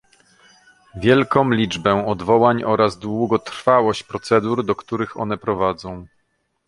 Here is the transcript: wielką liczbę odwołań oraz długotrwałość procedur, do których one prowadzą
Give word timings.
wielką 0.95 1.51
liczbę 1.51 2.05
odwołań 2.05 2.63
oraz 2.63 2.99
długotrwałość 2.99 4.03
procedur, 4.03 4.65
do 4.65 4.75
których 4.75 5.17
one 5.19 5.37
prowadzą 5.37 6.05